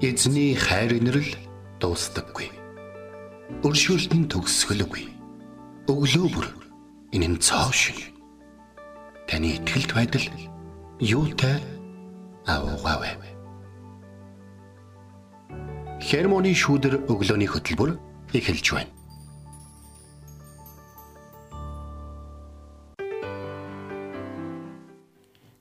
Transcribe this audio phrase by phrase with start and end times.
[0.00, 1.28] Эзний хайр инрэл
[1.76, 2.48] дуустдаггүй.
[3.60, 5.04] Өршөөлт нь төгсгөлгүй.
[5.92, 6.48] Өглөө бүр
[7.12, 8.08] энэ нь цоо шиг.
[9.28, 10.24] Таны ихтгэлд байдал
[11.04, 11.60] юутай
[12.48, 13.12] аавгаавэ.
[16.00, 18.00] Хермоны шүүдэр өглөөний хөтөлбөр
[18.32, 18.92] эхэлж байна.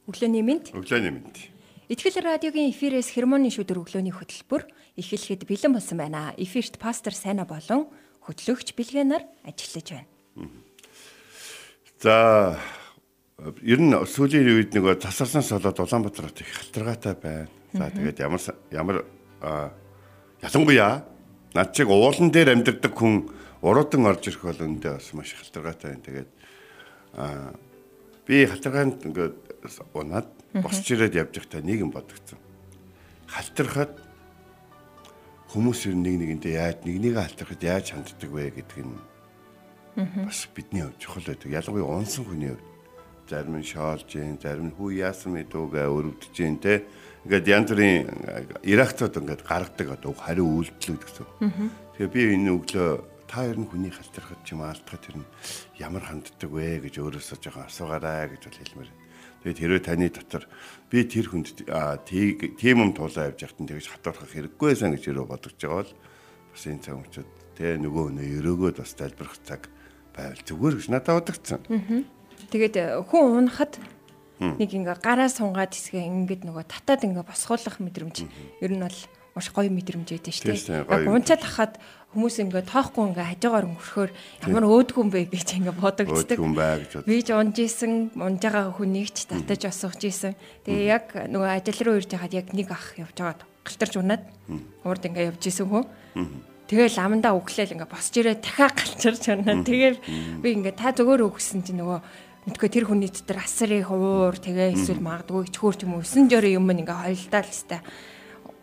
[0.08, 0.72] Өглөөний мэнд.
[0.72, 1.59] Өглөөний мэнд.
[1.90, 4.62] Итгэл радиогийн эфирээс хермоны шүдэр өглөөний хөтөлбөр
[4.94, 6.38] эхлэхэд бэлэн болсон байна.
[6.38, 7.90] Эфирт пастор Сайна болон
[8.22, 10.06] хөтлөгч Билгэнаар ажиллаж байна.
[11.98, 12.62] За
[13.66, 17.50] ер нь сүүлийн үед нөгөө тасарсан солоод Улаанбаатарт их халтаргаатай байна.
[17.74, 18.98] За тэгээд ямар ямар
[20.46, 21.10] ялангуяа
[21.58, 23.34] над чиг уулан дээр амьдардаг хүн
[23.66, 26.06] уруудан орж ирэх бол өндөө бас маш халтаргаатай байна.
[26.06, 26.30] Тэгээд
[28.30, 29.42] би халтаргаанд ингээд
[29.98, 32.40] унаад босч ирээд явж байхдаа нэг юм бодогцсон.
[33.30, 33.94] Халтрахад
[35.54, 38.98] хүмүүс ер нэг нэгэндээ яаж нэг нэгэ халтрахад яаж ханддаг вэ гэдэг нь
[40.26, 41.50] бас бидний хувьд чухал байдаг.
[41.54, 42.66] Ялангуяа унсан хүний хувьд
[43.30, 44.10] зарим нь шоолж,
[44.42, 46.74] зарим нь хүү яасан мэдүүгээ өрөвдөж дээ те.
[47.30, 51.28] Ингээд янз бүрийн э, ирактууд ингээд гаргадаг одоо хариу үйлдэлүүд гэсэн.
[52.00, 52.90] Тэгээ би энэ өглөө
[53.30, 55.28] та ер нь хүний халтрахад ч юм алдахад ер нь
[55.78, 59.09] ямар ханддаг вэ гэж өөрөөсөө жоохон асуугаарай гэж бол хэлмээр байна
[59.44, 60.44] Тэгээд хэрвээ таны дотор
[60.92, 61.64] би тэр хүнд
[62.10, 65.94] тийм юм тулаа явж яхад нь тэгж хатуурхах хэрэггүй байсан гэж өөрөө бодож байгаа бол
[66.52, 69.62] бас энэ цаг мөчөд тэ нөгөө өнөө өрөөгөөд бас тайлбарх цаг
[70.12, 71.62] байвал зүгээр гэж надад бодогдсон.
[72.52, 73.80] Тэгээд э, хүн унахад
[74.40, 78.18] нэг ингээ гараа сунгаад хэсгээ ингээд нөгөө татаад ингээ босгоолох мэдрэмж.
[78.64, 79.00] Ер нь бол
[79.36, 80.84] маш гоё мэдрэмж байдаг шүү дээ.
[80.90, 81.74] Яг унцаад тахад
[82.10, 84.12] хүмүүс ингээ тоохгүй ингээ хажуугаар өнгөрөхөөр
[84.50, 86.38] ямар өөдгүн бэ гэж ингээ бодогддаг.
[87.06, 90.34] Би ч унж исэн, унж байгаа хүнийг ч татаж осгож исэн.
[90.66, 94.24] Тэгээ яг нөгөө ажил руу ирж хаад яг нэг ах явж байгаад галтарч унаад
[94.82, 95.86] урд ингээ явж исэн хүн.
[96.66, 99.62] Тэгэл амандаа өглөөл ингээ босч ирээ дахиад галчирч унаа.
[99.62, 99.98] Тэгээд
[100.42, 102.02] би ингээ та зөвөр өгсөн чинь нөгөө
[102.50, 106.58] мэдгүй тэр хүний дотор асрын хуур тэгээ эсвэл магадгүй ичхүүр ч юм уу 9 жорын
[106.58, 107.84] юм ингээ хойлдоо л хэвээр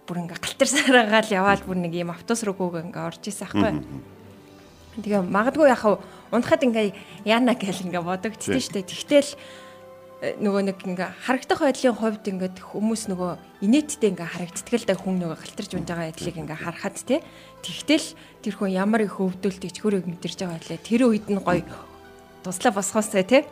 [0.07, 3.83] бүр ингээ галтарсараагаал яваал бүр нэг юм автобус руу гүг ингээ орж исэн аахгүй.
[5.03, 6.01] Тэгээ магадгүй яхав
[6.31, 6.95] унахад ингээ
[7.27, 8.87] яана гэл ингээ бодогдсон шүү дээ.
[8.87, 9.31] Тэгтэл
[10.23, 13.33] э, нөгөө нэг ингээ харагдах байдлын хувьд ингээ хүмүүс нөгөө
[13.67, 17.21] инээдтэй ингээ харагддаг л да хүн нөгөө галтарч унж байгаа байдлыг ингээ харахад те.
[17.61, 18.07] Тэгтэл
[18.47, 20.79] тэр хүн ямар их өвдөлт ичгүүрийг мэдэрч байгаа байлаа.
[20.81, 21.67] Тэр үед нь гоё
[22.47, 23.45] туслаа босгоосай те.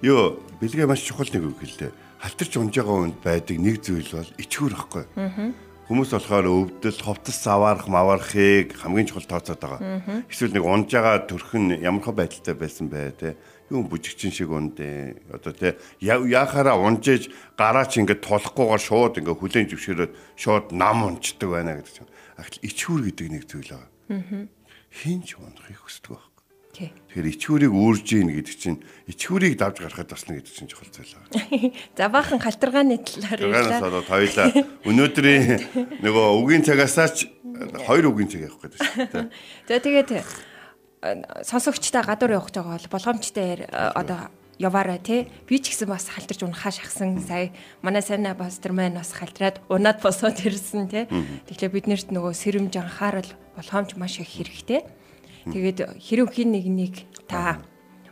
[0.00, 1.92] Йоо бэлгээ маш чухал нэг үг хэллээ.
[2.24, 5.04] Халтарч унж байгаа хүнд байдаг нэг зүйл бол ичгүүр байхгүй.
[5.18, 10.22] Аа Хүмүүс болохоор өвдөл, ховтос аваарах, мавархыг хамгийн чухал тооцоод байгаа.
[10.30, 13.34] Эсвэл нэг унж байгаа төрх нь ямархаа байдалтай байсан бай тээ.
[13.74, 15.34] Юу бүжигчин шиг ундээ.
[15.34, 21.50] Одоо тээ яахаараа унжээж гараа чи ингээд тулахгүйгээр шууд ингээд хүлэн зөвшөөрөөд шууд нам унцдаг
[21.50, 22.14] байна гэдэг чинь.
[22.38, 24.46] Ахил ичхүр гэдэг нэг зүйл байгаа.
[24.94, 26.29] Хинч унахыг хүсдэг байна
[26.70, 28.78] Тэгэхээр ичхүүрийг үүрж ийн гэдэг чинь
[29.10, 31.74] ичхүүрийг давж гарахад басна гэдэг чинь чухал зүйл байна.
[31.98, 33.82] За баахан халтаргааны талаар ярьлаа.
[33.82, 34.48] Талаас одоо хоёлаа
[34.86, 35.44] өнөөдрийн
[35.98, 37.26] нөгөө үгийн цагаасаа ч
[37.84, 39.26] хоёр үгийн цаг явах гэдэг шүү дээ.
[39.68, 40.22] За тэгээд э,
[41.42, 44.30] сонсогчтой гадуур явах байгаа бол болгоомжтой одоо
[44.60, 45.26] яваарай тий.
[45.48, 47.16] Би ч гэсэн бас халтарч унахаа шахсан.
[47.24, 51.08] Сая манай сайна пастор маань бас халтраад унаад босоод ирсэн тий.
[51.48, 54.99] Тэгэхээр биднэрт нөгөө сэрэмж анхаарал болгоомж маш их хэрэгтэй.
[55.48, 57.62] Тэгээд хэрэг хин нэг нэг та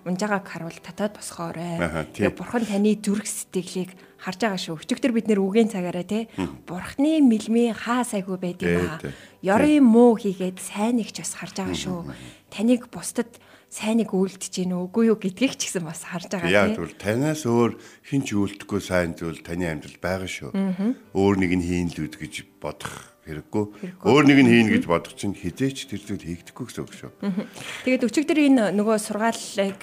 [0.09, 1.77] унжагааг харуул татаад босгоорой.
[2.17, 4.81] Тэгээ бурхан таны зүрх сэтгэлийг харж байгаа шүү.
[4.81, 6.33] Өчигдөр бид нэр үгийн цагаараа те
[6.65, 8.99] бурхны мэлмийн хаа сайгүй байд юм аа.
[9.45, 12.01] Ёрын муу хийгээд сайн нэгч бас харж байгаа шүү.
[12.49, 13.37] Таныг бусдад
[13.69, 16.73] сайныг үйлдэж гин үгүй юу гэдгийг ч гэсэн бас харж байгаа тийм.
[16.73, 17.73] Яг бол танаас өөр
[18.09, 20.51] хин ч үйлдэхгүй сайн зүйл таны амьдрал байгаа шүү.
[21.13, 23.65] Өөр нэг нь хийн л үд гэж бодох хэрэггүй.
[24.09, 27.11] Өөр нэг нь хийн гэж бодох чинь хизээч тэр зүйл хийгдэхгүй гэсэн үг шүү.
[27.85, 29.81] Тэгээд өчигдөр энэ нөгөө сургаалыг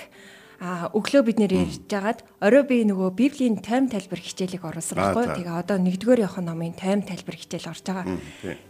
[0.60, 5.26] а өглөө бид нэр ярьж байгаад орой би нөгөө библийн тайм тайлбар хичээлийг оруулсан байхгүй.
[5.44, 8.18] Тэгээ одоо нэгдүгээр явах номын тайм тайлбар хичээл орж байгаа.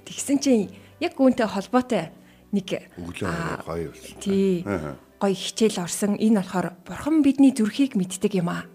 [0.04, 2.10] Тэгсэн чинь яг үүнтэй холбоотой
[2.50, 4.18] нэг өглөө гоё болсон.
[4.18, 4.66] Тий.
[4.66, 6.18] Гоё хичээл орсон.
[6.18, 8.66] Энэ болохоор бурхан бидний зүрхийг мэддэг юм аа.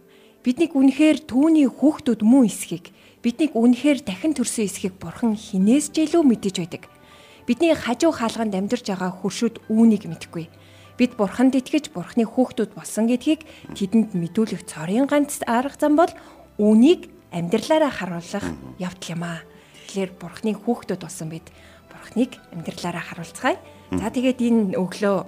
[0.47, 6.25] Биднийг үнэхээр түүний хүүхдүүд мөн эсхийг биднийг үнэхээр дахин төрсөн эсхийг бурхан хинээс ч илүү
[6.25, 6.85] мэдэж байдаг.
[7.45, 10.49] Бидний хажуу хаалганд амьдарч байгаа хуршүүд үүнийг мэдгүй.
[11.01, 16.13] Бид бурханд итгэж бурханы хүүхдүүд болсон гэдгийг тэдэнд мэдүүлэх цорын ганц арга зам бол
[16.61, 18.47] үүнийг амьдралаараа харуулах
[18.77, 19.41] явдал юм аа.
[19.89, 21.49] Тэгэхээр бурханы хүүхдүүд болсон бид
[21.89, 23.57] бурхныг амьдралаараа харуулцгаая.
[23.97, 25.19] За тэгээд энэ өглөө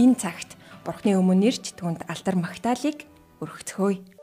[0.00, 3.04] энэ цагт бурхны өмнө ирж түнд алдар магтаалык
[3.44, 4.13] өргөцгөөе.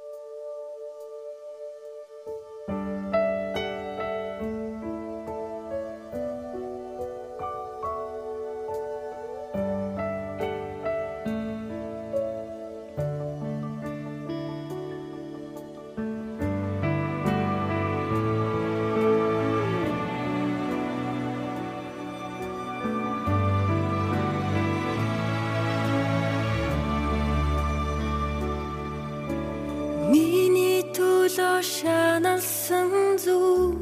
[32.21, 33.81] Шаналсан зүр.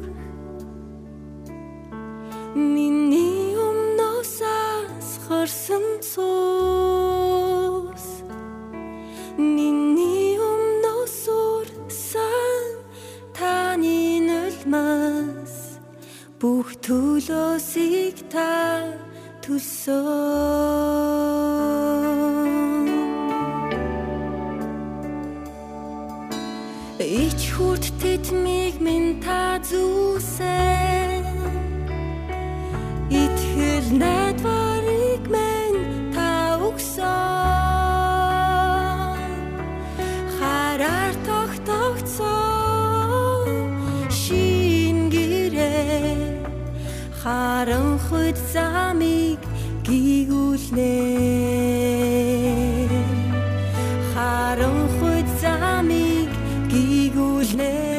[2.56, 8.06] Миний өмнөөс асгарсан цус.
[9.36, 12.64] Миний өмнөөс урсан
[13.36, 15.76] таны нулмас.
[16.40, 18.88] Бүх төлөөсийг та
[19.44, 20.99] төлсөн
[28.30, 31.26] тэтмиг минь та зүүсэн
[33.10, 35.82] Итгэл найдварыг минь
[36.14, 37.10] та өгсөн.
[40.38, 42.30] Хараар тогтогцсон.
[44.14, 46.46] Шин гэрээ.
[47.22, 49.42] Харанхуйд замыг
[49.82, 50.94] гигүүлнэ
[54.14, 56.30] Харанхуйд замыг
[56.70, 57.99] гигүүлнэ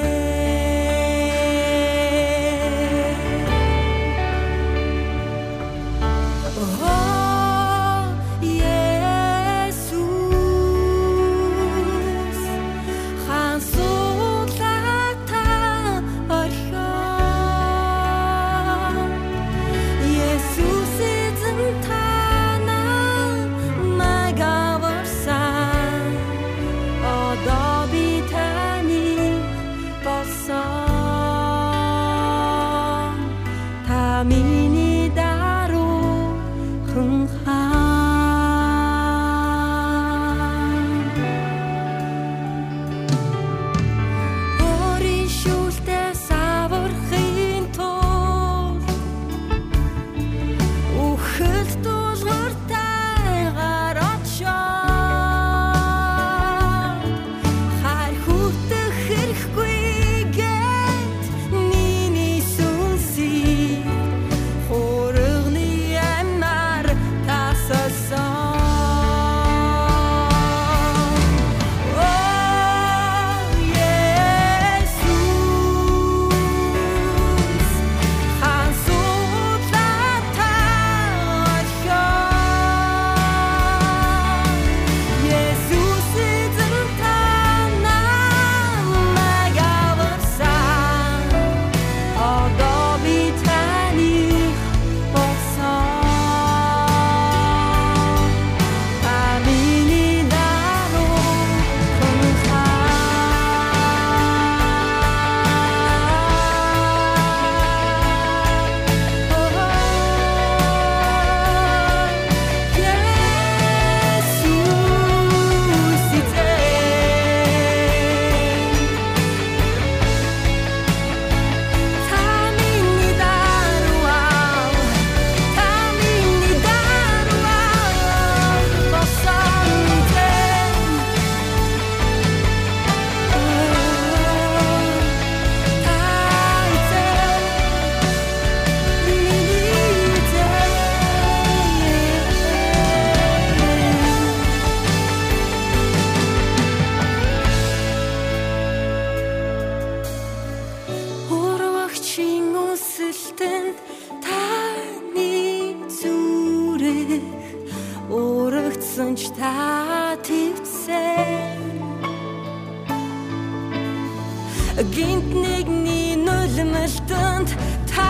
[164.80, 167.52] Гинт нэгний нулимэлтэнд
[167.84, 168.08] та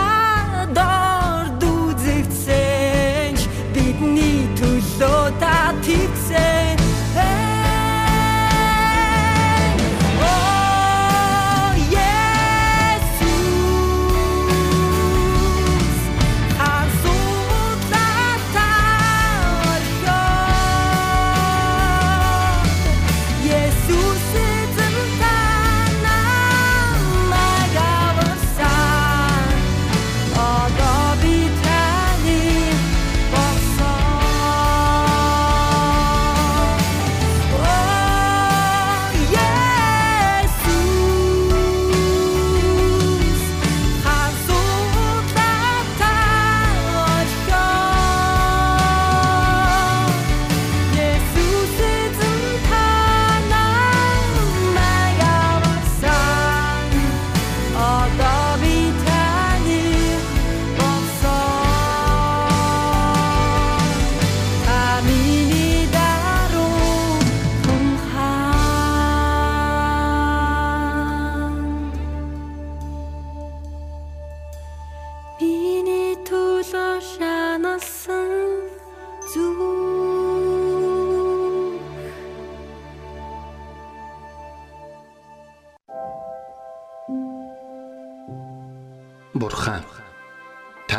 [0.71, 3.35] дор дүүзэгцэн
[3.75, 5.60] бидний төлөө та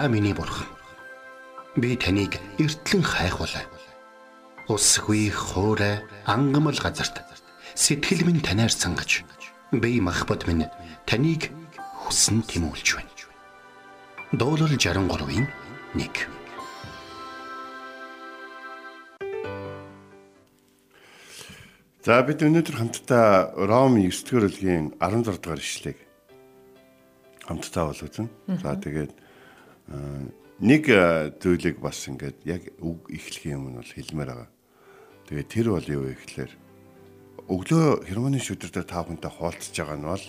[0.03, 0.67] та миний бурхан.
[1.77, 3.63] Би таныг эртлэн хайхвалаа.
[4.67, 7.23] Усгүй хоорой ангамл газарт
[7.79, 9.23] сэтгэл минь танаар сангаж
[9.71, 10.67] би махбат минь
[11.07, 11.55] таныг
[12.03, 13.15] хүсн тимүүлж байна.
[14.35, 15.47] Дуурал 63-ийн
[15.95, 16.11] 1
[22.03, 26.03] За бид өнөөдөр хамтдаа Ром 9-р бүлгийн 16 дугаар ишлэгийг
[27.47, 28.27] хамтдаа бол үзнэ.
[28.59, 29.22] За тэгээд
[30.63, 34.51] нэг аа, зүйлийг бас ингээд яг үг эхлэх юм нь бол хэлмээр байгаа.
[35.27, 36.53] Тэгээд тэр бол юу вэ гэхлээр
[37.51, 40.25] өглөө хермоны шүдэртэ та бүхэнтэй хуваалцж байгаа нь бол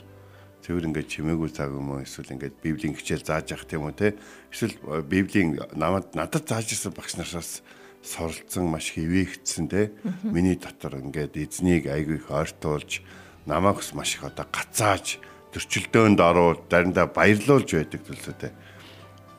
[0.65, 2.01] цэвэр ингээд чимээгүй цаг юм уу?
[2.01, 4.17] Эсвэл ингээд библийн хичээл зааж явах тийм үү те?
[4.49, 7.61] Эсвэл а, библийн намайг надад зааж ирсэн багш нараас
[8.01, 9.93] суралцсан маш хэвээгдсэн те?
[10.25, 13.05] Миний дотор ингээд эзнийг айгүй их ойртуулж
[13.45, 15.21] намайг бас маш их одоо гацааж
[15.53, 18.72] төрчлөөнд оруулж заримдаа баярлуулж байдаг зүйлсүүдээ а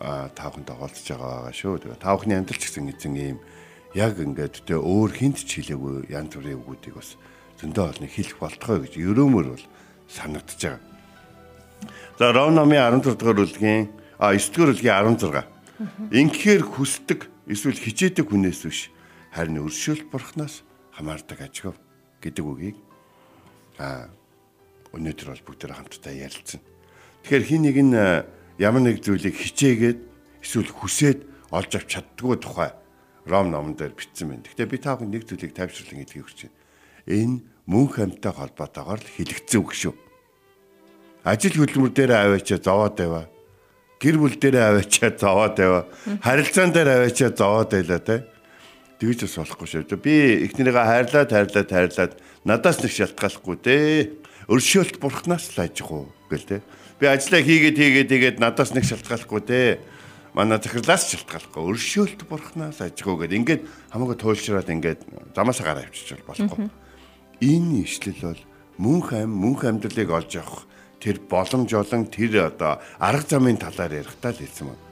[0.01, 1.79] таахынтай холдож байгаа байгаа шүү.
[1.83, 3.39] Тэгээ таахны амьдрал ч гэсэн эзэн ийм
[3.95, 7.15] яг ингээд тэ өөр хинт ч хэлээгүй янз бүрийн үгүүдийг бас
[7.63, 9.65] зөндөө олны хэлэх болтгой гэж ерөөмөр бол
[10.11, 10.83] санагдаж байгаа.
[12.19, 15.47] За Ром номын 14 дугаар бүлгийн а 9 дугаар бүлгийн 16.
[16.11, 18.91] Инхээр хүсдэг эсвэл хичээдэг хүнээс биш
[19.31, 20.63] харин өршөөлт бурхнаас
[20.95, 21.75] хамаардаг ажгав
[22.23, 22.79] гэдэг үгийг
[23.79, 24.11] а
[24.95, 26.63] өнөөдөр бол бүгдээ хамтдаа ярилцсан.
[27.27, 27.95] Тэгэхээр хин нэг нь
[28.59, 29.99] ямар нэг зүйлийг хичээгээд
[30.43, 31.19] эсвэл хүсээд
[31.51, 32.73] олж авч чаддгүй тухай
[33.27, 34.45] Ром номон дээр бичсэн байна.
[34.45, 36.61] Гэхдээ би та бүхэн нэг зүйлийг тайвшруулан хэлхийг хүсэж байна.
[37.09, 39.95] Энэ мөнх амьтай холбоотойгоор л хэлэгдсэн үг шүү.
[41.25, 43.25] Ажил хөдөлмөр дээр аваачаа зовоод байваа.
[43.97, 45.85] Гэр бүл дээр аваачаа зовоод байваа.
[46.21, 48.17] Харилцаан дээр аваачаа зовоод байлаа те.
[49.01, 49.97] Тэгж бас болохгүй шүү.
[50.05, 52.13] Би эхнэрийгээ хайрлаад хайрлаад хайрлаад
[52.45, 53.77] надаас нэг шалтгааллахгүй те.
[54.53, 56.57] Өршөөлт бурхнаас л ажих уу гэл те.
[57.01, 59.83] Би ажиллаа хийгээд хийгээд тэгээд надаас нэг шалтгааллахгүй те.
[60.35, 61.63] Манай захирлаас шалтгааллахгүй.
[61.75, 65.01] Өршөөлт бурхнаас ажих уу гэд ингээд хамаагүй туйлшраад ингээд
[65.35, 66.71] замаасаа гараа авчиж болохгүй.
[67.43, 68.43] Энэ ишлэл бол
[68.79, 70.67] мөнх ам мөнх амьдралыг олж авах
[71.03, 74.83] тэр боломж олон тэр одоо арга замын талаар ярихдаа л хэлсэн байна.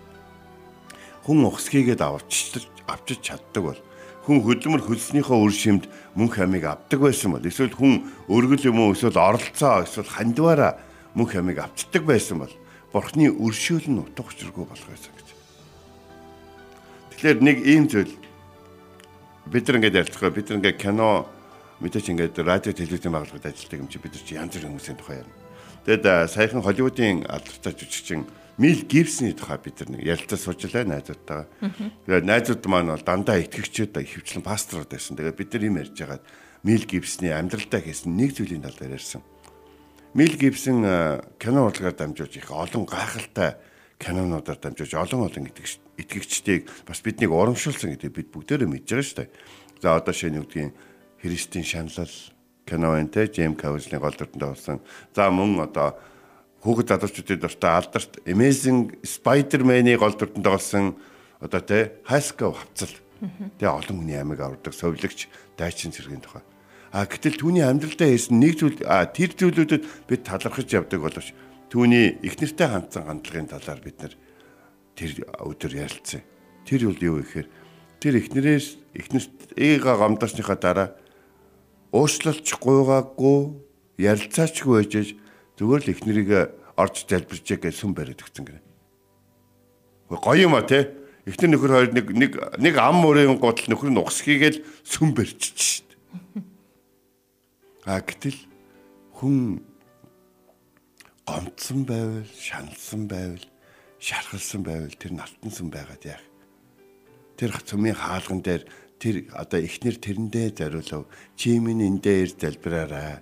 [1.22, 3.80] Хүн ухсгийгээд авчиж авчиж чаддаг бол
[4.26, 8.94] хүн хөдөлмөр хөлснийхөө үр шимд мөнх амийг авдаг байсан бол эсвэл хүн өргөл юм уу
[8.94, 10.78] эсвэл оролцоо эсвэл хандваараа
[11.14, 12.54] мөнх амийг авчдаг байсан бол
[12.92, 15.28] бурхны өршөөл нь утга учиргүй болох байсан гэж.
[17.12, 18.12] Тэгэхээр нэг ийм зүйл
[19.48, 21.26] бид нар ингээд ярьцгаа бид нар ингээд кино
[21.80, 25.16] мэдээч ингээд радио телевизийн байгууллагад ажилладаг юм чи бид нар чи янз бүрийн хүмүүсийн тухай
[25.20, 25.40] ярина.
[25.82, 28.22] Тэгэд саяхан Холливуудын алдартай жүжигчин
[28.58, 31.48] Мил Гибсний тухай бид нар нэг ярилцаа суужлаа найзуудтайгаа.
[32.06, 35.16] Тэгээд найзууд маань бол дандаа итгэгчүүд хөвчлэн пасторууд байсан.
[35.16, 36.24] Тэгээд бид нар юм ярьж байгаад
[36.62, 39.24] Мил Гибсний амьдралдаа хийсэн нэг зүйлийн талаар ярьсан.
[40.14, 43.56] Мил Гибсэн а, кино урлагаар дамжуулж их олон гайхалтай
[43.96, 49.18] кинонуудаар дамжуулж олон олон итгэгч итгэгчдийг бас биднийг урамшуулсан гэдэг бид бүгдээрээ мэдж байгаа шүү
[49.24, 49.32] дээ.
[49.80, 50.76] За одоо шинэ юу гэдгийг
[51.16, 52.12] Христийн шаналл
[52.68, 54.84] кино те Джейм Каузны гол дүртэнд болсон.
[55.16, 55.96] За мөн одоо
[56.60, 61.00] хүүхэд залуучуудын дуртай алдарт Amazing Spider-Man-ы гол дүртэнд болсон
[61.40, 62.92] одоо те Хаскав хавцал.
[63.56, 65.24] Тэгээ олон хүний амиг авардаг совлогч
[65.56, 66.44] дайчин зэргийн тухай.
[66.92, 69.82] А гэтэл түүний амьдралдаа хийсэн нэг зүйл тэр зүйлүүдэд
[70.12, 71.32] бид талархаж явдаг боловч
[71.72, 74.14] түүний эхнэртэй хандсан хандлагын талаар бид нар
[74.92, 76.20] тэр өдөр ярилцсан.
[76.68, 77.48] Тэр үл юу гэхээр
[77.96, 80.88] тэр эхнэрээс эхнэрт ээга гомдосныхаа дараа
[81.96, 83.40] уушлалч гуйгаагүй
[83.96, 85.16] ярилцаачгүй байж
[85.56, 86.30] зүгээр л эхнэрийг
[86.76, 88.60] орж залбирчээ гэж сүм бариад өгсөн гэнэ.
[90.12, 90.92] Гоё юм а те.
[91.24, 95.88] Эхнэр нөхөр хоёр нэг нэг нэг ам мөрийн гутал нөхөр нь угсхийгээл сүм барьчих шít.
[97.84, 98.38] А гэтэл
[99.18, 99.58] хүн
[101.26, 103.42] гомцсон байвал, шаналсан байвал,
[103.98, 106.24] шархалсан байвал тэр налтансан байгаад яах.
[107.34, 108.62] Тэр цөмийн хаалган дээр
[109.02, 111.10] тэр одоо эхнэр тэрэндээ зориулав.
[111.34, 113.18] Чи минь эндээ ир залбираарай.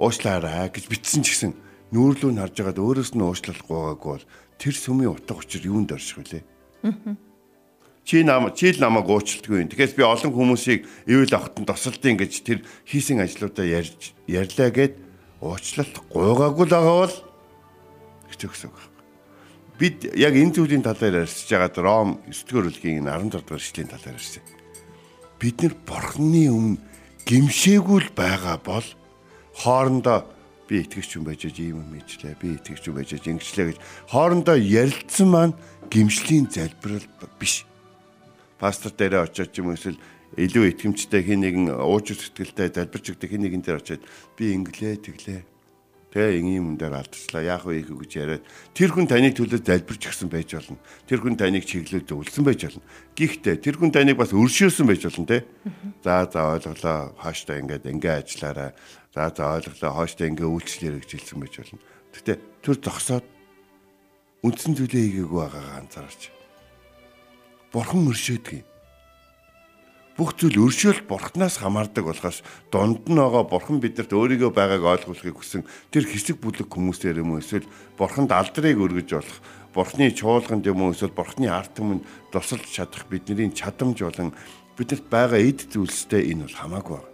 [0.00, 1.52] Уушлаарай гэж бичсэн ч гэсэн
[1.92, 4.26] нүүрлүү нь харж байгаад өөрөөс нь уушлахгүй байгаагүй бол
[4.56, 6.42] тэр сүмийн утга учир юунд орших вүлээ?
[8.04, 9.68] Чи нам чи л намайг уучлдаггүй юм.
[9.72, 15.00] Тэгэхээр би олон хүмүүсийг ивэл огтон тосолдیں۔ гэж тэр хийсэн ажлуудаа ярьж ярьлаа гэд
[15.40, 17.16] уучлалт гуйгаагүй л байгаа бол
[18.28, 18.92] хэцүү гэсэн үг байна.
[19.80, 24.44] Бид яг энэ зүйлийн талаар ярьж байгаад Ром 9-р бүлгийн 16 дугаар эшлэлийн талаар ярьсан.
[25.40, 26.80] Бид нар бурхны өмнө
[27.24, 28.84] гимшээгүй л байгаа бол
[29.64, 30.28] хоорондоо
[30.68, 33.78] би итгэгч юм байж ийм юм ижлээ би итгэгч юм байж ингэчлээ гэж
[34.12, 35.54] хоорондоо ярилцсан маань
[35.88, 37.04] гимшлийн залбирал
[37.40, 37.64] биш
[38.64, 40.00] пастор дээрээ очиод юм эсвэл
[40.40, 44.02] илүү итгэмжтэй хин нэгэн ууч сэтгэлтэй залбирч өгдөг хин нэгэн дээр очиод
[44.40, 45.42] би инглээ тэглээ.
[46.08, 47.44] Тэ ингийн юм дээр алдчихлаа.
[47.44, 50.80] Яах вэ гэж яриад тэр хүн таны төлөө залбирч гисэн байж болно.
[51.04, 52.86] Тэр хүн таныг чиглэлд өвлсөн байж болно.
[53.18, 55.44] Гэхдээ тэр хүн таныг бас өршөөсөн байж болно те.
[56.06, 57.12] За за ойлголоо.
[57.18, 58.70] Хааштай ингээд ингээ ажиллаарай.
[59.10, 59.90] За за ойлголоо.
[59.90, 61.82] Хааштай ингээ үйлчлэлээр гэж хэлсэн байж болно.
[62.14, 63.26] Гэтэ тэр зогсоод
[64.46, 66.43] үндсэн зүйлээ хийгээгүй байгаагаа анзаарч.
[67.74, 68.74] Бурхан өршөөдөг юм
[70.14, 75.66] бүх зүйл өршөөл бурхнаас хамаардаг болохоос донд нь байгаа бурхан биднэрт өөрийгөө байгааг ойлгуулахыг хүсэн
[75.90, 77.66] тэр хэсэг бүлэг хүмүүсээр юм уу эсвэл
[77.98, 79.38] бурханд алдрыг өргөж болох
[79.74, 84.30] бурхны чуулганд юм уу эсвэл бурхны ард түмэнд тусалж чадах бидний чадамж болон
[84.78, 87.10] биднэрт байгаа эд зүйлстэй энэ бол хамаагүй байна.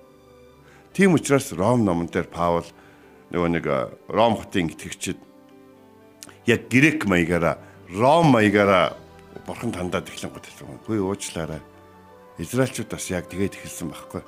[0.92, 2.68] Тийм учраас Ром номон дээр Паул
[3.32, 3.64] нөгөө нэг
[4.12, 5.16] Ром хотын итгэгчид
[6.44, 7.56] яг грек маягаараа
[7.96, 8.92] Ром маягаараа
[9.44, 10.80] бурханд хандаад эхлэн готсон.
[10.86, 11.60] Хөөе уучлаарай
[12.40, 14.22] Израильчууд бас яг тэгээд эхэлсэн байхгүй.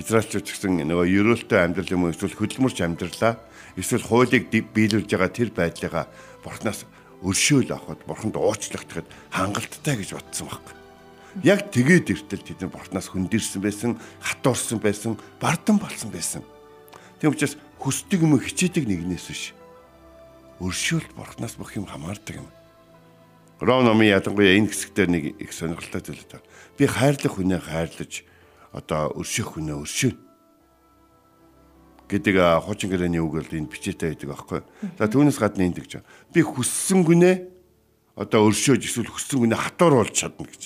[0.00, 3.36] Израильчууд гэсэн нөгөө ерөөлтэй амьдрал юм эсвэл хөдөлмөрч амьдралаа
[3.76, 6.08] эсвэл хуулийг биелүүлж байгаа тэр байдлыгаа
[6.40, 6.88] бурхнаас
[7.20, 10.74] өршөөл авахд бурханд уучлагдахад хангалттай гэж бодсон байхгүй.
[11.44, 16.40] Яг тэгээд эртэл тэд нар бурхнаас хөндөрсөн байсан, хатуурсан байсан, бардан болсон байсан.
[17.20, 19.52] Тийм учраас хүсдэг юм хичээдэг нэгнээс биш.
[20.64, 22.48] Өршөөлт бурхнаас бүх юм хамаардаг юм.
[23.60, 26.44] Ром номын ялангуяа энэ хэсэгтэр нэг их сонирхолтой зүйл таа.
[26.76, 28.24] Би хайрлах хүнээ хайрлаж
[28.76, 30.20] одоо өршөөх хүнээ өршөөнө
[32.06, 34.60] гэдэг хуучин гэрээний үг бол энэ бичээтэй байдаг аахгүй.
[35.00, 36.04] За түүнээс гадна энэ гэж.
[36.30, 37.36] Би хүссэн гүнээ
[38.14, 40.62] одоо өршөөж эсвэл хүссэн гүнээ хатуур болж чадна гэж.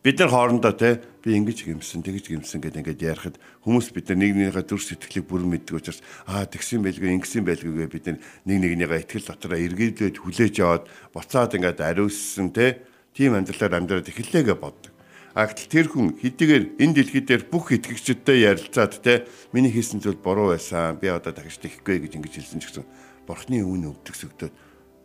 [0.00, 3.36] Бид нар хоорондоо те би ингэж гимсэн тэгж гимсэн гэдэг ингээд ярихад
[3.68, 7.84] хүмүүс бид нар нэг нэгнийхээ төр сэтгэлийг бүрэн мэддэг учраас аа тэгсэн байлгүй ингэсэн байлгүй
[7.84, 8.16] бид нар
[8.48, 12.80] нэг нэгнийхээ итгэл дотроо эргэлдээд хүлээж аваад буцаад ингээд ариуссан те
[13.12, 14.96] тийм амьдралаар амьдраад эхэллээгээ боддог.
[15.36, 20.16] А гэтэл тэр хүн хэдийгээр энэ дэлхий дээр бүх итгэгчдтэй ярилцаад те миний хийсэн зүйл
[20.16, 22.88] буруу байсан би одоо дахиж тэхгүй гэж ингэж хэлсэн ч гэсэн
[23.28, 24.54] бурхны үн өвдөгсөгдөөд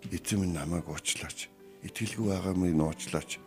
[0.07, 1.51] эзэм намайг уучлаач
[1.83, 3.43] итгэлгүй байгаа минь уучлаач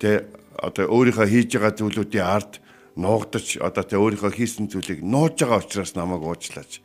[0.00, 2.52] тэ одоо өөрийнхөө хийж байгаа зүйлүүдийн ард
[2.96, 6.80] нуугдаж одоо тэ өөрийнхөө хийсэн зүйлийг нууж байгаа учраас намайг уучлаач.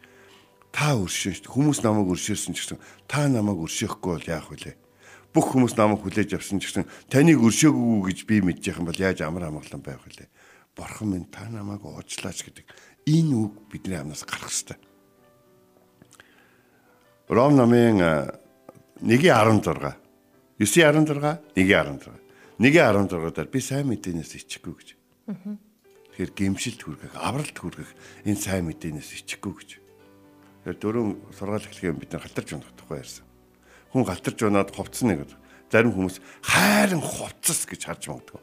[0.75, 4.75] Та өршөөн хүмүүс намайг өршөөсөн ч гэсэн та намайг өршөөхгүй бол яах вүлээ?
[5.31, 9.23] Бүх хүмүүс намайг хүлээж авсан ч гэсэн таныг өршөөгөө гэж би мэдчих юм бол яаж
[9.23, 10.27] амар амгалан байх вүлээ?
[10.75, 12.67] Бурхан минь та намайг уучлаач гэдэг
[13.07, 14.75] энэ үг бидний амнаас гарах ёстой.
[17.31, 18.03] Ром намын
[18.99, 19.95] 1:16
[20.59, 22.24] 9:16 1:16
[22.59, 24.89] 1.16 дээр би сайн мэдээнээс ичихгүй гэж.
[26.15, 27.91] Тэгэхээр гимшилт хүргэх, авралт хүргэх
[28.23, 29.69] энэ сайн мэдээнээс ичихгүй гэж.
[30.63, 33.27] Тэгэхээр дөрөв сургаал эхлэхээр бид нар халтарч унах тухай ярьсан.
[33.91, 35.39] Хүн халтарч унаад хувцсна гэдэг.
[35.67, 38.41] Зарим хүмүүс хайран хувцас гэж харж магадгүй.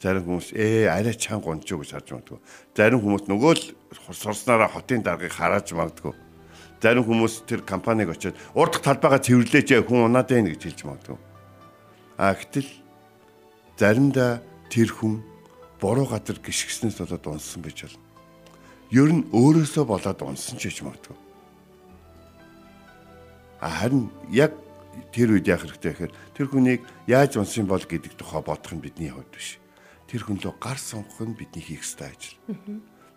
[0.00, 2.40] Зарим хүмүүс ээ арай чанга гончоо гэж харж магадгүй.
[2.72, 3.64] Зарим хүмүүс нөгөө л
[4.16, 6.16] сурснараа хотын даргаыг харааж магадгүй.
[6.80, 11.18] Зарим хүмүүс тэр компаниг очиод урд талбайгаа цэвэрлээч хүн унаад байна гэж хэлж магадгүй.
[12.16, 12.68] А гэтэл
[13.80, 15.24] заримдаа тэр хүн
[15.80, 18.04] буруу газар гიშгснээс болоод унсан байж болно.
[18.92, 21.16] Ер нь өөрөөсөө болоод унсан ч гэж магадгүй.
[23.64, 24.52] Харин яг
[25.16, 29.08] тэр үед яах хэрэгтэй гэхээр тэр хүнийг яаж унсан бол гэдэг тухай бодох нь бидний
[29.08, 29.56] хувьд биш.
[30.12, 32.36] Тэр хүн лөө гар сунх нь бидний хийх ёстой ажил.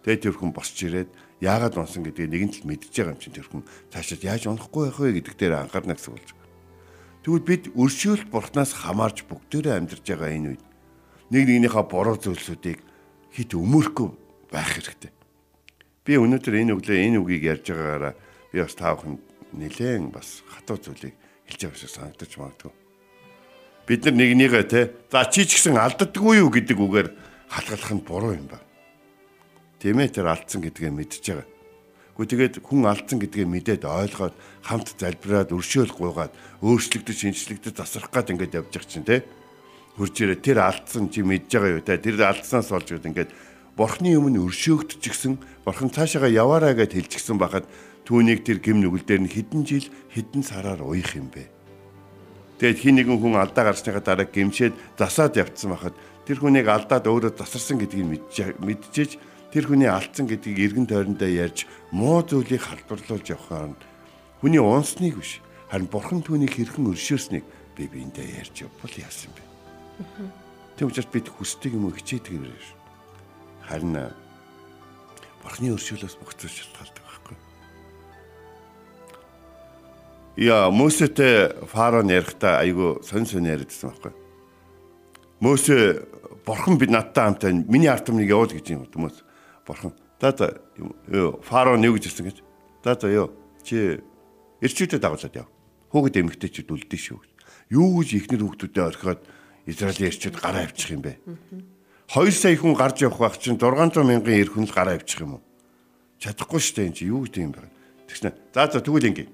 [0.07, 1.11] Тэгээ тэр хүн босч ирээд
[1.43, 4.99] яагаад унсан гэдгийг нэгэн тал мэдж байгаа юм чинь тэр хүн цаашаа яаж унахгүй байх
[4.99, 6.42] вэ гэдэг дээр анхаарна гэсэн болж байна.
[7.23, 10.63] Тэгвэл бид өршөөлт бурхнаас хамаарч бүгдээрээ амьдарч байгаа энэ үед
[11.31, 12.83] нэг нэгнийхээ буруу зүйлсүүдийг
[13.31, 14.09] хит өмөрөхгүй
[14.51, 15.11] байх хэрэгтэй.
[16.03, 18.13] Би өнөөдөр энэ өглөө энэ үгийг ярьж байгаагаараа
[18.51, 19.15] би бас таахын
[19.55, 21.15] нэлээд бас хатуу зүйлийг
[21.47, 22.73] хэлж байгаа шиг санагдаж магадгүй.
[23.87, 27.07] Бид нар нэгнийгээ те за чи ч гэсэн алддаггүй юу гэдэг үгээр
[27.47, 28.59] халгалах нь буруу юм ба.
[29.79, 31.52] Тийм ээ тэр алдсан гэдгээ мэдж байгаа.
[32.13, 38.29] Гэхдээ тэгээд хүн алдсан гэдгээ мэдээд ойлгоод хамт залбираад өршөөл гуйгаад өөрчлөгдөж шинжлэгдэж засрах гад
[38.29, 39.25] ингээд явж байгаа чинь те.
[39.97, 41.97] Хурж ирээ тэр алдсан чи мэдж байгаа юу те.
[41.97, 43.31] Тэр алдсанаас болж гээд ингээд
[43.73, 47.65] Бурхны өмнө өршөөгдчихсэн Бурхан цаашаага яваараа гэд хэлчихсэн бахад
[48.05, 51.49] түүнийг тэр гим нүгэл дээр нь хэдэн жил хэдэн сараар уйх юм бэ.
[52.61, 55.97] Тэгэд хин нэгэн хүн алдаа гарсныхаа дараа гимшээд засаад явцсан бахад
[56.29, 58.05] тэр хүнийг алдаад өөрөө засарсан гэдгийг
[58.61, 59.17] мэдчихэж
[59.53, 63.77] тэр хүний алдсан гэдгийг эргэн тойрондоо ярьж муу зүйлийг халдварлуулж явахаар
[64.41, 67.45] хүний унсныг биш харин бурхан түүнийг хэрхэн өршөөснийг
[67.77, 69.45] би биэндээ ярьж явбал яасан бэ.
[70.77, 72.73] Тэг учраас бид хүсдэг юм уу хичээдэг юм биш.
[73.65, 74.09] Харин
[75.41, 77.37] бурханы өршөөлөөс богцож шалтгаалдаг байхгүй.
[80.45, 84.13] Яа, Мөсөтэй фараон ярихдаа айгүй сонь сонь яриадсан байхгүй.
[85.41, 86.05] Мөсө
[86.45, 89.32] бурхан бид надтай хамтаа миний ард түмнийг явуул гэж юм хүмүүс
[89.65, 89.93] бурхан.
[90.21, 90.61] За за
[91.43, 92.37] фараон юу гэж хэлсэн гэж?
[92.83, 93.27] За за ёо.
[93.63, 93.99] Чи
[94.61, 95.47] эрчүүдэд дагуулад яв.
[95.91, 97.19] Хүүхэд эмэгтэйчүүд үлдэн шүү.
[97.71, 99.21] Юу гэж ихнэр хүүхдүүдэд орхиод
[99.65, 101.19] Израилийн эрчүүд гараа авчих юм бэ?
[102.11, 105.39] 2 сая хүн гарч явах байх чинь 600 мянган эр хүн л гараа авчих юм
[105.39, 105.43] уу?
[106.19, 107.71] Чадахгүй шүү дээ энэ чи юу гэдэг юм бэ?
[108.11, 108.31] Тэгснэ.
[108.51, 109.27] За за тэгвэл ингэ.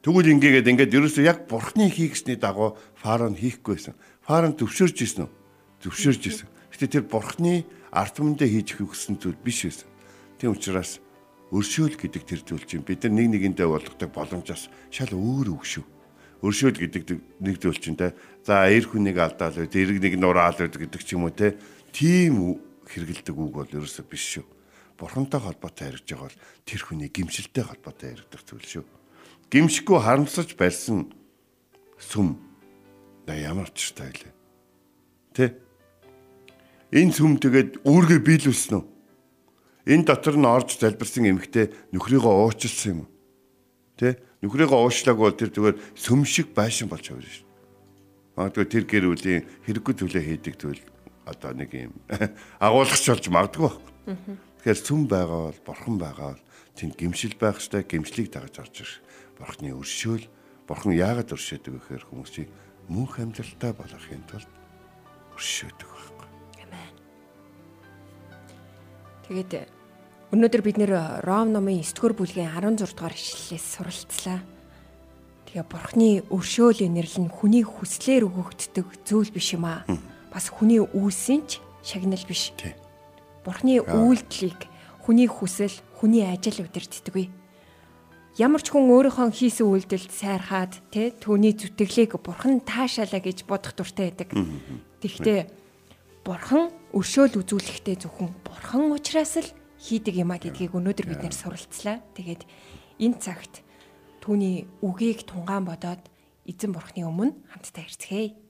[0.00, 3.92] Тэгвэл ингэгээд ингээд ерөөсөө яг бурхны хийгсний дагуу фараон хийхгүйсэн.
[4.24, 5.30] Фараон төвшөрж исэн үү?
[5.84, 6.48] Төвшөрж исэн.
[6.72, 9.90] Гэтэ тэр бурхны арт түмэндээ хийж өгсөн зүйл биш байсан.
[10.38, 11.02] Тийм учраас
[11.50, 15.84] өршөөл гэдэг тэр зүйл чинь бид нар нэг нэгэндээ болгодог боломжоос шал өөр үг шүү.
[16.46, 17.02] Өршөөл гэдэг
[17.42, 18.14] нэг зүйл чинь те
[18.46, 21.58] за эр хүнийг алдаал үү, эрг нэг нураал үү гэдэг ч юм уу те
[21.90, 24.46] тийм хэрэгэлдэг үг бол ерөөсөө биш шүү.
[24.94, 28.84] Бурхантай холбоотой харьж байгаа бол тэр хүний гимшилтэй холбоотой харьдаг зүйл шүү.
[29.50, 31.10] Гимшгүй харамсаж барьсан
[31.98, 32.38] сүм
[33.26, 34.32] на ямар ч таа лээ.
[35.34, 35.69] Тэ?
[36.90, 38.84] Энэ сүм тэгээд үүргээ биелүүлсэн үү?
[39.94, 43.10] Энэ дотор нь орж залбирсан эмэгтэй нөхрийгөө уучлсан юм уу?
[43.94, 44.18] Тэ?
[44.42, 47.46] Нөхрийгөө уушлааг бол тэр зүгээр сүм шиг байшин болж байгаа шүү.
[48.34, 50.82] Магадгүй тэр гэр бүлийн хэрэггүй төлөө хийдэг зүйл
[51.30, 51.94] одоо нэг юм
[52.58, 54.34] агуулгач болж магадгүй байхгүй.
[54.58, 56.42] Тэгэхээр сүм байгаа бол бурхан байгаа бол
[56.74, 58.98] тэнд гимшил байх ёстой, гимшлийг дагаж орж ирэх.
[59.38, 60.26] Бурханы өршөөл,
[60.66, 62.48] бурхан яагаад өршөөдөг вэ гэхээр хүмүүсийг
[62.90, 64.50] мөнх амьдралтай болгохын тулд
[65.38, 65.89] өршөөдөг
[69.30, 69.70] Тэгээд
[70.34, 74.42] өнөөдөр бид нэр Ром номын 9-р бүлгийн 16 дугаар ишлэлээс суралцлаа.
[75.46, 79.86] Тэгээ бурхны өршөөл энерл нь хүний хүслээр өгөгддөг зүйл биш юм аа.
[80.34, 82.50] Бас хүний үүсийн ч шагнал биш.
[83.46, 84.66] Бурхны үйлдэлийг
[84.98, 87.30] хүний хүсэл, хүний ажил удирддаггүй.
[88.34, 94.10] Ямар ч хүн өөрийнхөө хийсэн үйлдэлд сайрхаад тэ түүний зүтгэлийг бурхан таашаалаа гэж бодох дуртай
[94.10, 94.34] байдаг.
[94.98, 95.46] Тэгвэл
[96.24, 99.48] бурхан өршөөл үзүүлэхдээ зөвхөн бурхан учраас л
[99.80, 102.04] хийдэг юм а гэдгийг өнөөдөр бид нэр суралцлаа.
[102.12, 102.44] Тэгээд
[103.00, 103.64] энэ цагт
[104.20, 106.04] түүний үгийг тунгаан бодоод
[106.44, 108.49] эзэн бурхны өмнө хамтдаа ирцгээе.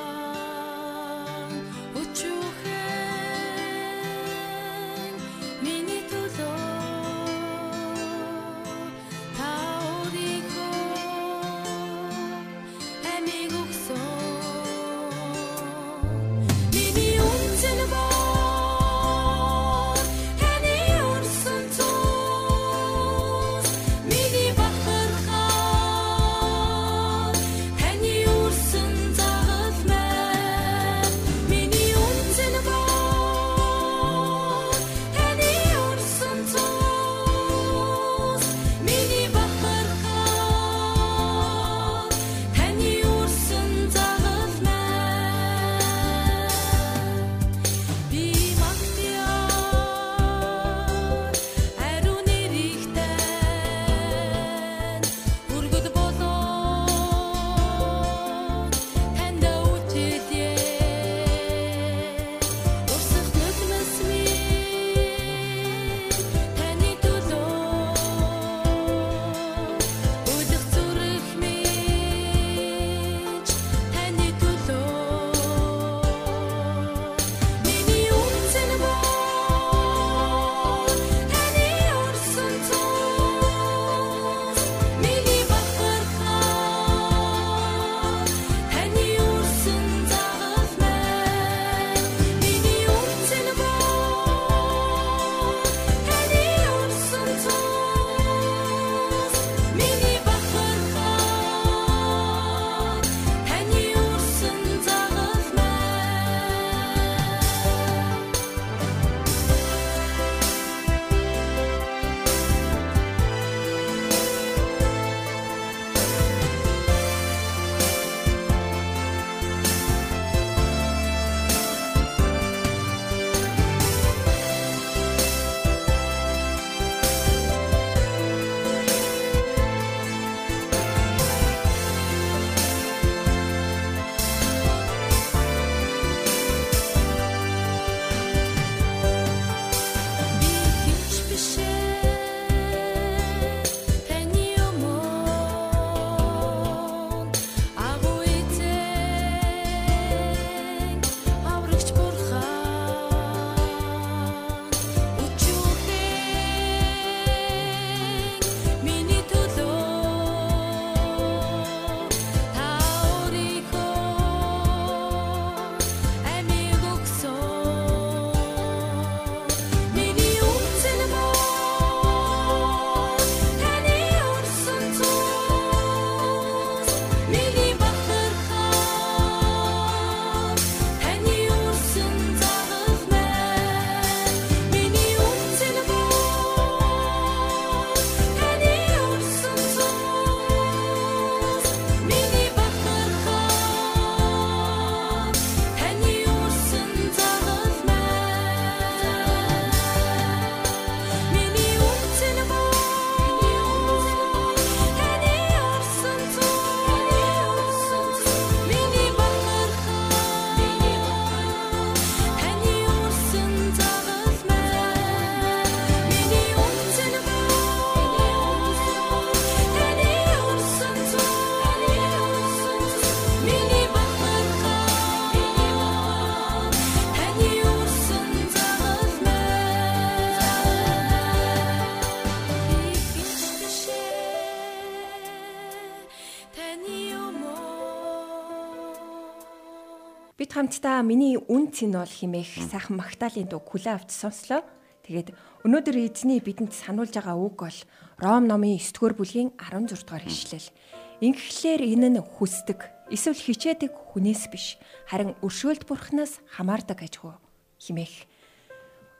[240.81, 244.65] хамтдаа миний үн цэн бол химээх сайхан Магдалины дуу хүлээ авч сонслоо.
[245.05, 245.29] Тэгээд
[245.61, 247.79] өнөөдөр эзний бидэнд сануулж байгаа үг бол
[248.17, 250.73] Ром номын 9-р бүлгийн 16 дугаар ишлэл.
[251.21, 252.81] Ингэхлээр энэ нь хүсдэг,
[253.13, 257.37] эсвэл хичээдэг хүнээс биш, харин өршөөлт бурхнаас хамаардаг гэж хөө
[257.77, 258.25] химээх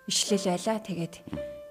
[0.10, 0.82] ишлэл байла.
[0.82, 1.22] Тэгээд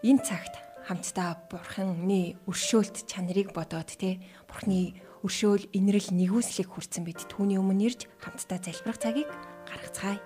[0.06, 0.54] энэ цагт
[0.86, 4.94] хамтдаа бурханы өршөөлт чанарыг бодоод те бурхны
[5.26, 9.30] өршөөл инрэл нэгүслийг хүртсэн бид түүний өмнө ирж хамтдаа залбирах цагийг
[9.70, 10.18] гаргацгаая.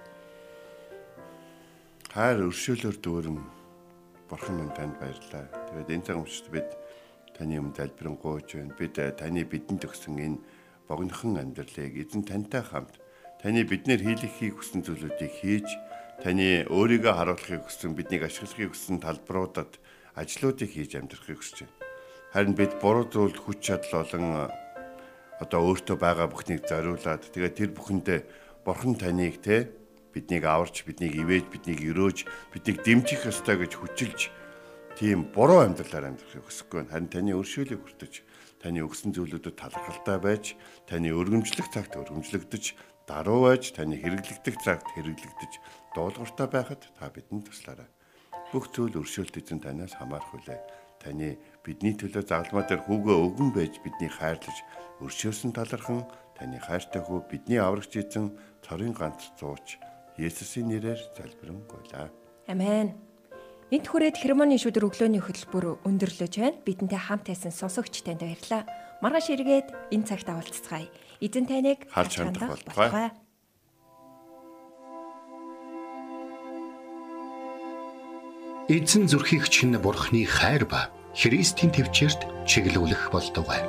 [2.14, 3.38] Хайр өршөөлөөр дүүрэн
[4.30, 5.46] бурхан минь танд баярлалаа.
[5.68, 6.68] Тэгээд энэ цаг өмчт бид
[7.36, 8.74] таны өмнө залбирanгуйч байна.
[8.78, 10.38] Бид э, таны бидэнд өгсөн энэ
[10.88, 12.96] богинохон амьдралыг эзэн тантай хамт
[13.42, 15.68] таны биднэр хийлгэхийг хүссэн зүйлүүдийг хийж
[16.22, 19.76] таны өөрийгөө харуулахыг хүссэн биднийг ашиглахыг хүссэн талбаруудад
[20.14, 21.76] ажлуудыг хийж амьдрахыг хүсэж байна.
[22.32, 24.50] Харин бид буруу зүйл хүч чадал болон
[25.42, 28.20] одоо өөртөө байгаа бүхнийг зориулаад тэгээд тэр бүхэндээ
[28.64, 29.68] бурхан таныг те
[30.14, 32.18] биднийг аварч биднийг ивэж биднийг өрөөж
[32.52, 34.32] биднийг дэмжих ёстой гэж хүчилж
[34.96, 36.86] тийм буруу амьдралаар амьдрахыг хүсэхгүй.
[36.86, 38.22] Харин таны өршөөлийг хүртэж
[38.62, 40.44] таны өгсөн зүйлүүдэд талархалтай байж
[40.86, 42.64] таны өргөмжлөх цагт өргөмжлөгдөж
[43.04, 45.52] даруй байж таны хэрэглэгдэх цагт хэрэглэгдэж
[45.98, 47.90] дуулууртай байхад та бидэнд туслаарай.
[48.54, 50.62] Бүх зүйл өршөөлт эзэн танаас хамаарх үлээ.
[51.02, 54.56] Таны бидний төлөө загалмаа дээр хүүгээ өгөн байж биднийг хайрлаж
[55.02, 56.06] өршөөсөн талархан
[56.38, 59.78] таны хайртай хүү бидний аврагч эзэн цорын ганц зууч
[60.18, 62.10] Есүсийн нэрээр залбирanгуйлаа.
[62.46, 62.94] Амен.
[63.74, 66.62] Энд хүрээд хермоны шүдэр өглөөний хөтөлбөр өндөрлөж байна.
[66.62, 68.62] Бидэнтэй хамт байсан сонсогч танд баярлалаа.
[69.02, 70.86] Маргааш эргээд энэ цагт авалцгаая.
[71.18, 73.10] Эзэн таныг Харж хандах болтугай.
[78.70, 83.66] Эзэн зүрхийг чинь бурхны хайр ба Христийн төвчөрт чиглүүлэх болтугай.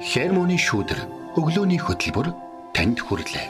[0.00, 2.34] Хермоны шүүдэр өглөөний хөтөлбөр
[2.74, 3.46] танд хүрэлээ.